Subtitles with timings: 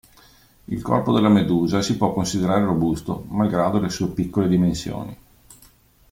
[0.65, 5.15] Il corpo della medusa si può considerare robusto, malgrado le sue piccole dimensioni.